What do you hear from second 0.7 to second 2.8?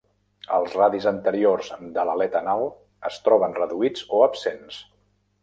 radis anteriors de l'aleta anal